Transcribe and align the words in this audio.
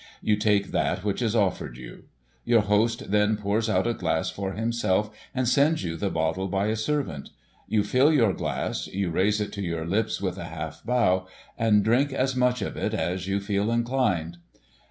You 0.19 0.35
take 0.35 0.71
that 0.71 1.03
which 1.03 1.21
is 1.21 1.35
offered 1.35 1.77
you. 1.77 2.05
Your 2.43 2.61
host 2.61 3.11
then 3.11 3.37
pours 3.37 3.69
out 3.69 3.85
a 3.85 3.93
glass 3.93 4.31
for 4.31 4.53
himself, 4.53 5.11
and 5.35 5.47
sends 5.47 5.83
you 5.83 5.95
the 5.95 6.09
bottle 6.09 6.47
by 6.47 6.69
a 6.69 6.75
servant. 6.75 7.29
You 7.67 7.83
fill 7.83 8.11
your 8.11 8.33
glass, 8.33 8.87
you 8.87 9.11
raise 9.11 9.39
it 9.39 9.53
to 9.53 9.61
your 9.61 9.85
lips 9.85 10.19
with 10.19 10.39
a 10.39 10.45
half 10.45 10.83
bow, 10.83 11.27
and 11.55 11.83
drink 11.83 12.11
as 12.13 12.35
much 12.35 12.63
of 12.63 12.75
it 12.77 12.95
as 12.95 13.27
you 13.27 13.39
feel 13.39 13.71
inclined. 13.71 14.37